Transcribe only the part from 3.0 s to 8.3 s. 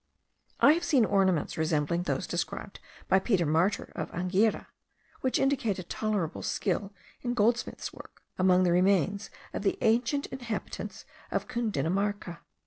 by Peter Martyr of Anghiera (which indicate tolerable skill in goldsmiths' work),